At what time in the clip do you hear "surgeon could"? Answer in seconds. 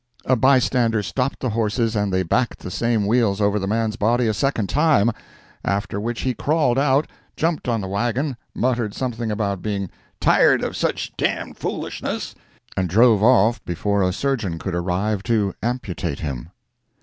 14.11-14.73